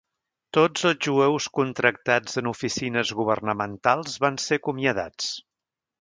[0.57, 5.31] Tots els jueus contractats en oficines governamentals van ser acomiadats.